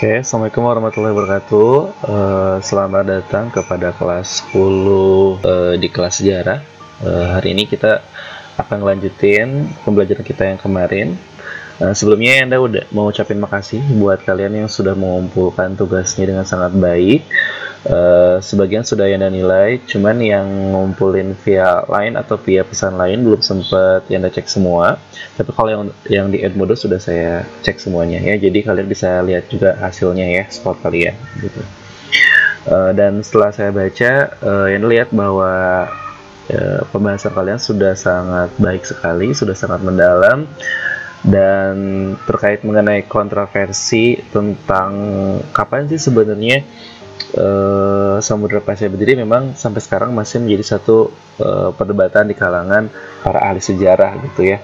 Oke, 0.00 0.24
Assalamualaikum 0.24 0.64
warahmatullahi 0.64 1.12
wabarakatuh. 1.12 1.72
Eh, 2.08 2.56
selamat 2.64 3.04
datang 3.04 3.52
kepada 3.52 3.92
kelas 3.92 4.48
10 4.48 5.36
eh, 5.44 5.76
di 5.76 5.92
kelas 5.92 6.24
sejarah. 6.24 6.64
Eh, 7.04 7.26
hari 7.28 7.52
ini 7.52 7.68
kita 7.68 8.00
akan 8.56 8.80
lanjutin 8.80 9.68
pembelajaran 9.84 10.24
kita 10.24 10.48
yang 10.48 10.56
kemarin. 10.56 11.20
Eh, 11.84 11.92
sebelumnya 11.92 12.40
Anda 12.40 12.56
udah 12.64 12.88
mau 12.96 13.12
ucapin 13.12 13.44
makasih 13.44 13.84
buat 14.00 14.24
kalian 14.24 14.64
yang 14.64 14.72
sudah 14.72 14.96
mengumpulkan 14.96 15.76
tugasnya 15.76 16.32
dengan 16.32 16.48
sangat 16.48 16.72
baik. 16.80 17.28
Eh, 17.80 18.36
sebagian 18.44 18.84
sudah 18.84 19.08
Yanda 19.08 19.32
nilai, 19.32 19.80
cuman 19.88 20.20
yang 20.20 20.44
ngumpulin 20.44 21.32
via 21.40 21.80
line 21.88 22.12
atau 22.12 22.36
via 22.36 22.60
pesan 22.60 23.00
lain 23.00 23.24
belum 23.24 23.40
sempat 23.40 24.04
Yanda 24.12 24.28
cek 24.28 24.52
semua. 24.52 25.00
Tapi 25.40 25.48
kalau 25.56 25.70
yang 25.72 25.82
yang 26.04 26.26
di 26.28 26.44
Edmodo 26.44 26.76
sudah 26.76 27.00
saya 27.00 27.48
cek 27.64 27.80
semuanya 27.80 28.20
ya. 28.20 28.36
Jadi 28.36 28.68
kalian 28.68 28.84
bisa 28.84 29.24
lihat 29.24 29.48
juga 29.48 29.80
hasilnya 29.80 30.28
ya, 30.28 30.44
spot 30.52 30.76
kalian 30.84 31.16
gitu. 31.40 31.60
Eh, 32.68 32.92
dan 32.92 33.24
setelah 33.24 33.48
saya 33.48 33.72
baca, 33.72 34.12
uh, 34.44 34.68
Yanda 34.68 34.88
lihat 34.92 35.08
bahwa 35.16 35.88
eh, 36.52 36.84
pembahasan 36.92 37.32
kalian 37.32 37.56
sudah 37.56 37.96
sangat 37.96 38.52
baik 38.60 38.84
sekali, 38.84 39.32
sudah 39.32 39.56
sangat 39.56 39.80
mendalam 39.80 40.44
dan 41.24 41.76
terkait 42.28 42.60
mengenai 42.60 43.08
kontroversi 43.08 44.20
tentang 44.32 44.92
kapan 45.52 45.88
sih 45.88 46.00
sebenarnya 46.00 46.64
eh, 47.34 48.16
Samudra 48.24 48.60
Pasai 48.64 48.90
berdiri 48.90 49.16
memang 49.18 49.54
sampai 49.54 49.80
sekarang 49.82 50.10
masih 50.12 50.42
menjadi 50.42 50.76
satu 50.76 51.10
eh, 51.40 51.70
perdebatan 51.74 52.28
di 52.30 52.34
kalangan 52.36 52.88
para 53.22 53.40
ahli 53.44 53.60
sejarah 53.62 54.18
gitu 54.30 54.46
ya. 54.48 54.58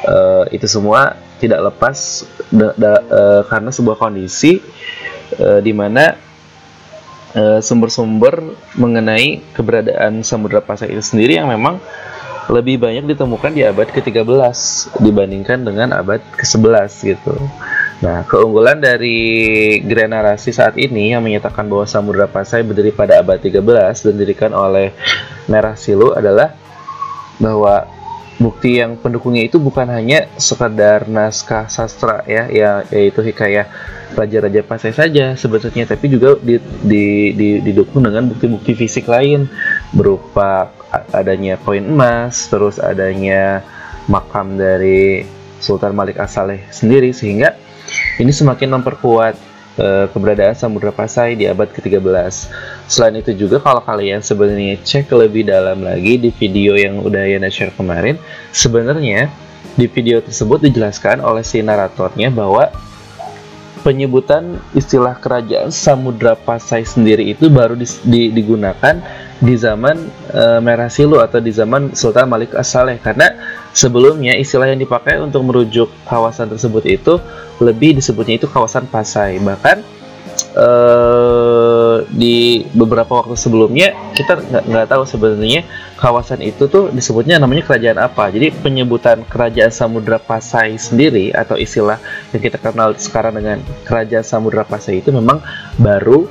Eh, 0.00 0.44
itu 0.56 0.64
semua 0.64 1.16
tidak 1.40 1.72
lepas 1.72 2.24
da- 2.52 2.76
da- 2.76 3.04
eh, 3.04 3.42
karena 3.48 3.70
sebuah 3.72 3.96
kondisi 4.00 4.60
eh, 5.36 5.60
di 5.62 5.72
mana 5.76 6.28
sumber-sumber 7.62 8.42
mengenai 8.74 9.54
keberadaan 9.54 10.26
Samudra 10.26 10.58
Pasai 10.58 10.90
itu 10.90 10.98
sendiri 10.98 11.38
yang 11.38 11.46
memang 11.46 11.78
lebih 12.50 12.82
banyak 12.82 13.06
ditemukan 13.06 13.54
di 13.54 13.62
abad 13.62 13.86
ke-13 13.86 14.26
dibandingkan 14.98 15.62
dengan 15.62 15.94
abad 15.94 16.18
ke-11 16.34 16.90
gitu. 17.06 17.34
Nah, 18.00 18.24
keunggulan 18.24 18.80
dari 18.80 19.76
Grand 19.84 20.16
Narasi 20.16 20.56
saat 20.56 20.72
ini 20.80 21.12
yang 21.12 21.20
menyatakan 21.20 21.68
bahwa 21.68 21.84
Samudra 21.84 22.24
Pasai 22.24 22.64
berdiri 22.64 22.96
pada 22.96 23.20
abad 23.20 23.36
13 23.36 23.60
dan 24.08 24.14
didirikan 24.16 24.52
oleh 24.56 24.96
Merah 25.44 25.76
Silu 25.76 26.16
adalah 26.16 26.56
bahwa 27.36 27.84
bukti 28.40 28.80
yang 28.80 28.96
pendukungnya 28.96 29.44
itu 29.44 29.60
bukan 29.60 29.84
hanya 29.92 30.32
sekadar 30.40 31.04
naskah 31.12 31.68
sastra 31.68 32.24
ya, 32.24 32.48
ya 32.48 32.88
yaitu 32.88 33.20
hikayah 33.20 33.68
raja-raja 34.16 34.64
Pasai 34.64 34.96
saja 34.96 35.36
sebetulnya, 35.36 35.84
tapi 35.84 36.08
juga 36.08 36.40
di, 36.40 36.56
di, 36.80 37.36
di- 37.36 37.60
didukung 37.60 38.00
dengan 38.00 38.32
bukti-bukti 38.32 38.80
fisik 38.80 39.12
lain 39.12 39.44
berupa 39.92 40.72
adanya 41.12 41.60
koin 41.60 41.84
emas, 41.84 42.48
terus 42.48 42.80
adanya 42.80 43.60
makam 44.08 44.56
dari 44.56 45.20
Sultan 45.60 45.92
Malik 45.92 46.16
As-Saleh 46.16 46.64
sendiri 46.72 47.12
sehingga 47.12 47.68
ini 48.20 48.30
semakin 48.30 48.68
memperkuat 48.76 49.34
eh, 49.80 50.06
keberadaan 50.12 50.52
Samudra 50.52 50.92
Pasai 50.92 51.40
di 51.40 51.48
abad 51.48 51.72
ke-13. 51.72 52.52
Selain 52.84 53.16
itu 53.16 53.32
juga 53.32 53.56
kalau 53.64 53.80
kalian 53.80 54.20
sebenarnya 54.20 54.76
cek 54.84 55.08
lebih 55.16 55.48
dalam 55.48 55.80
lagi 55.80 56.20
di 56.20 56.28
video 56.28 56.76
yang 56.76 57.00
udah 57.00 57.24
Yana 57.24 57.48
share 57.48 57.72
kemarin, 57.72 58.20
sebenarnya 58.52 59.32
di 59.80 59.88
video 59.88 60.20
tersebut 60.20 60.60
dijelaskan 60.68 61.24
oleh 61.24 61.40
si 61.40 61.64
naratornya 61.64 62.28
bahwa 62.28 62.68
penyebutan 63.80 64.60
istilah 64.76 65.16
kerajaan 65.16 65.72
Samudra 65.72 66.36
Pasai 66.36 66.84
sendiri 66.84 67.32
itu 67.32 67.48
baru 67.48 67.72
dis- 67.72 68.04
di- 68.04 68.28
digunakan 68.28 69.00
di 69.40 69.56
zaman 69.56 69.96
eh, 70.30 70.60
Merah 70.60 70.92
Silu 70.92 71.16
atau 71.18 71.40
di 71.40 71.50
zaman 71.50 71.96
Sultan 71.96 72.28
Malik 72.28 72.52
As-Saleh. 72.52 73.00
Karena 73.00 73.32
sebelumnya 73.72 74.36
istilah 74.36 74.68
yang 74.68 74.78
dipakai 74.78 75.16
untuk 75.18 75.40
merujuk 75.48 75.88
kawasan 76.04 76.52
tersebut 76.52 76.84
itu 76.86 77.16
lebih 77.58 77.96
disebutnya 77.96 78.36
itu 78.36 78.46
kawasan 78.46 78.84
Pasai. 78.86 79.40
Bahkan 79.40 79.76
eh, 80.60 81.96
di 82.12 82.68
beberapa 82.76 83.24
waktu 83.24 83.34
sebelumnya 83.40 83.96
kita 84.12 84.36
nggak 84.68 84.86
tahu 84.92 85.02
sebenarnya 85.08 85.64
kawasan 85.96 86.44
itu 86.44 86.68
tuh 86.68 86.92
disebutnya 86.92 87.40
namanya 87.40 87.64
kerajaan 87.64 87.96
apa. 87.96 88.28
Jadi 88.28 88.52
penyebutan 88.52 89.24
kerajaan 89.24 89.72
Samudra 89.72 90.20
Pasai 90.20 90.76
sendiri 90.76 91.32
atau 91.32 91.56
istilah 91.56 91.96
yang 92.36 92.44
kita 92.44 92.60
kenal 92.60 92.92
sekarang 93.00 93.40
dengan 93.40 93.64
kerajaan 93.88 94.24
Samudra 94.24 94.68
Pasai 94.68 95.00
itu 95.00 95.08
memang 95.08 95.40
baru 95.80 96.28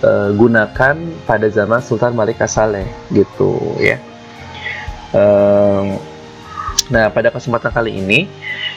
digunakan 0.00 0.96
pada 1.28 1.46
zaman 1.52 1.84
Sultan 1.84 2.16
Malik 2.16 2.40
As-Saleh 2.40 2.88
gitu 3.12 3.76
ya. 3.76 4.00
Em, 5.12 6.00
nah 6.88 7.12
pada 7.12 7.30
kesempatan 7.30 7.70
kali 7.70 8.00
ini 8.00 8.26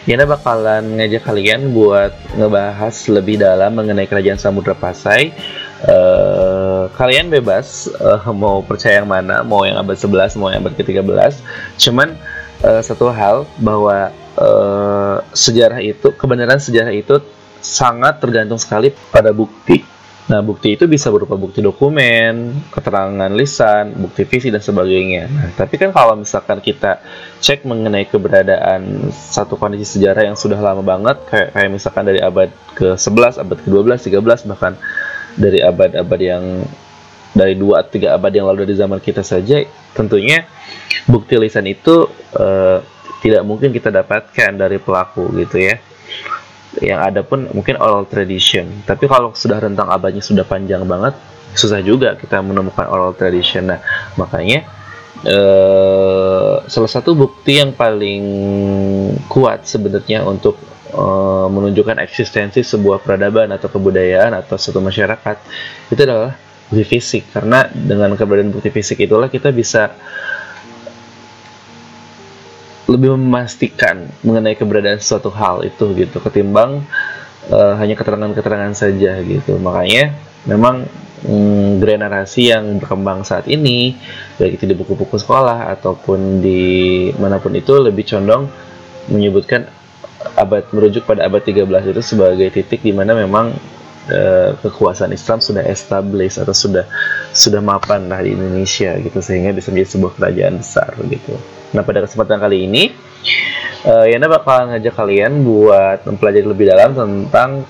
Yana 0.03 0.27
bakalan 0.27 0.99
ngajak 0.99 1.23
kalian 1.23 1.71
buat 1.71 2.11
ngebahas 2.35 2.91
lebih 3.07 3.39
dalam 3.39 3.71
mengenai 3.71 4.03
kerajaan 4.03 4.35
Samudra 4.35 4.75
Pasai. 4.75 5.31
Eh, 5.79 6.83
kalian 6.99 7.31
bebas 7.31 7.87
eh, 7.87 8.19
mau 8.35 8.59
percaya 8.59 8.99
yang 8.99 9.07
mana, 9.07 9.47
mau 9.47 9.63
yang 9.63 9.79
abad 9.79 9.95
11, 9.95 10.35
mau 10.35 10.51
yang 10.51 10.59
abad 10.59 10.75
ke-13. 10.75 11.39
Cuman 11.79 12.19
eh, 12.67 12.81
satu 12.83 13.07
hal 13.15 13.47
bahwa 13.63 14.11
eh, 14.35 15.17
sejarah 15.31 15.79
itu, 15.79 16.11
kebenaran 16.19 16.59
sejarah 16.59 16.91
itu 16.91 17.23
sangat 17.63 18.19
tergantung 18.19 18.59
sekali 18.59 18.91
pada 19.07 19.31
bukti. 19.31 19.87
Nah, 20.23 20.39
bukti 20.39 20.79
itu 20.79 20.87
bisa 20.87 21.11
berupa 21.11 21.35
bukti 21.35 21.59
dokumen, 21.59 22.55
keterangan 22.71 23.27
lisan, 23.35 23.91
bukti 23.91 24.23
visi 24.23 24.47
dan 24.47 24.63
sebagainya. 24.63 25.27
Nah, 25.27 25.47
tapi 25.51 25.75
kan 25.75 25.91
kalau 25.91 26.15
misalkan 26.15 26.63
kita 26.63 27.03
cek 27.43 27.67
mengenai 27.67 28.07
keberadaan 28.07 29.11
satu 29.11 29.59
kondisi 29.59 29.99
sejarah 29.99 30.31
yang 30.31 30.39
sudah 30.39 30.55
lama 30.63 30.79
banget, 30.79 31.19
kayak 31.27 31.49
kayak 31.51 31.69
misalkan 31.75 32.07
dari 32.07 32.23
abad 32.23 32.47
ke-11, 32.79 33.43
abad 33.43 33.57
ke-12, 33.67 33.99
13 34.15 34.47
bahkan 34.47 34.73
dari 35.35 35.59
abad-abad 35.59 36.19
yang 36.23 36.43
dari 37.35 37.59
dua 37.59 37.83
atau 37.83 37.91
tiga 37.91 38.15
abad 38.15 38.31
yang 38.31 38.47
lalu 38.47 38.63
dari 38.63 38.79
zaman 38.79 39.03
kita 39.03 39.27
saja, 39.27 39.59
tentunya 39.91 40.47
bukti 41.03 41.35
lisan 41.35 41.67
itu 41.67 42.07
eh, 42.39 42.79
tidak 43.19 43.43
mungkin 43.43 43.75
kita 43.75 43.91
dapatkan 43.91 44.55
dari 44.55 44.79
pelaku 44.79 45.31
gitu 45.35 45.59
ya 45.59 45.79
yang 46.81 47.03
ada 47.03 47.21
pun 47.21 47.45
mungkin 47.53 47.77
oral 47.77 48.09
tradition. 48.09 48.65
Tapi 48.87 49.05
kalau 49.05 49.35
sudah 49.37 49.61
rentang 49.61 49.91
abadnya 49.91 50.23
sudah 50.23 50.41
panjang 50.47 50.81
banget, 50.87 51.13
susah 51.53 51.83
juga 51.85 52.17
kita 52.17 52.41
menemukan 52.41 52.89
oral 52.89 53.13
tradition. 53.13 53.69
Nah, 53.69 53.79
makanya 54.17 54.65
eh, 55.21 56.55
salah 56.65 56.91
satu 56.91 57.13
bukti 57.13 57.61
yang 57.61 57.77
paling 57.77 58.23
kuat 59.29 59.69
sebenarnya 59.69 60.25
untuk 60.25 60.57
eh, 60.89 61.47
menunjukkan 61.53 62.01
eksistensi 62.01 62.65
sebuah 62.65 63.05
peradaban 63.05 63.53
atau 63.53 63.69
kebudayaan 63.69 64.33
atau 64.33 64.57
suatu 64.57 64.81
masyarakat 64.81 65.37
itu 65.93 66.01
adalah 66.01 66.33
bukti 66.73 66.85
fisik. 66.97 67.29
Karena 67.29 67.69
dengan 67.69 68.17
keberadaan 68.17 68.49
bukti 68.49 68.73
fisik 68.73 69.05
itulah 69.05 69.29
kita 69.29 69.53
bisa 69.53 69.93
lebih 72.87 73.15
memastikan 73.15 74.11
mengenai 74.25 74.59
keberadaan 74.59 74.99
suatu 74.99 75.31
hal 75.31 75.63
itu 75.63 75.95
gitu 75.95 76.19
ketimbang 76.19 76.83
eh, 77.47 77.73
hanya 77.79 77.95
keterangan-keterangan 77.95 78.75
saja 78.75 79.23
gitu 79.23 79.55
makanya 79.59 80.11
memang 80.43 80.83
mm, 81.23 81.79
yang 82.35 82.83
berkembang 82.83 83.23
saat 83.23 83.47
ini 83.47 83.95
baik 84.35 84.59
itu 84.59 84.63
di 84.67 84.75
buku-buku 84.75 85.15
sekolah 85.15 85.71
ataupun 85.79 86.43
di 86.43 87.09
mana 87.15 87.39
pun 87.39 87.55
itu 87.55 87.71
lebih 87.79 88.03
condong 88.03 88.51
menyebutkan 89.07 89.67
abad 90.35 90.67
merujuk 90.71 91.03
pada 91.03 91.27
abad 91.27 91.43
13 91.43 91.67
itu 91.91 92.01
sebagai 92.03 92.47
titik 92.51 92.83
di 92.83 92.91
mana 92.95 93.15
memang 93.15 93.55
eh, 94.11 94.51
kekuasaan 94.59 95.11
Islam 95.15 95.39
sudah 95.39 95.63
established 95.67 96.39
atau 96.39 96.55
sudah 96.55 96.87
sudah 97.31 97.59
mapan 97.63 98.07
lah 98.07 98.23
di 98.23 98.35
Indonesia 98.35 98.95
gitu 98.99 99.19
sehingga 99.19 99.55
bisa 99.55 99.71
menjadi 99.71 99.89
sebuah 99.99 100.11
kerajaan 100.19 100.55
besar 100.59 100.91
gitu. 101.07 101.35
Nah 101.73 101.81
pada 101.81 102.05
kesempatan 102.05 102.37
kali 102.37 102.69
ini 102.69 102.93
eh, 103.83 104.05
Yana 104.13 104.29
bakal 104.29 104.69
ngajak 104.69 104.93
kalian 104.93 105.41
buat 105.41 106.05
mempelajari 106.05 106.45
lebih 106.45 106.65
dalam 106.69 106.93
tentang 106.93 107.65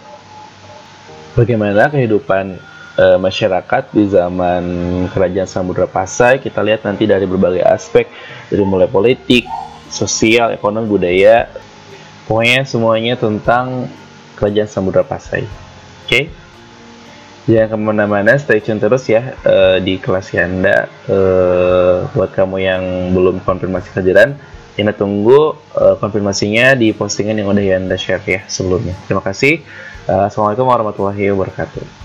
bagaimana 1.39 1.87
kehidupan 1.87 2.59
eh, 2.99 3.17
masyarakat 3.17 3.83
di 3.95 4.03
zaman 4.11 4.63
kerajaan 5.09 5.47
Samudra 5.47 5.87
Pasai. 5.87 6.43
Kita 6.43 6.59
lihat 6.59 6.83
nanti 6.83 7.07
dari 7.07 7.23
berbagai 7.23 7.63
aspek 7.63 8.11
dari 8.51 8.63
mulai 8.67 8.91
politik, 8.91 9.47
sosial, 9.87 10.51
ekonomi, 10.51 10.91
budaya, 10.91 11.47
pokoknya 12.27 12.67
semuanya 12.67 13.15
tentang 13.15 13.87
kerajaan 14.35 14.67
Samudra 14.67 15.07
Pasai. 15.07 15.47
Oke? 16.03 16.42
Jangan 17.43 17.67
ke 17.67 17.77
mana-mana, 17.77 18.39
stay 18.39 18.63
tune 18.63 18.79
terus 18.79 19.03
ya 19.11 19.35
eh, 19.43 19.77
di 19.83 19.99
kelas 19.99 20.31
Yanda. 20.31 20.87
Eh, 21.11 21.97
buat 22.15 22.31
kamu 22.31 22.55
yang 22.63 22.83
belum 23.11 23.43
konfirmasi 23.43 23.91
kejaran, 23.91 24.39
Yanda 24.73 24.93
tunggu 24.97 25.53
uh, 25.77 25.95
konfirmasinya 26.01 26.73
di 26.73 26.97
postingan 26.97 27.37
yang 27.37 27.53
udah 27.53 27.61
Yanda 27.61 27.93
share 27.93 28.25
ya 28.25 28.41
sebelumnya. 28.49 28.97
Terima 29.05 29.21
kasih. 29.21 29.61
Uh, 30.09 30.25
Assalamualaikum 30.25 30.65
warahmatullahi 30.65 31.29
wabarakatuh. 31.29 32.02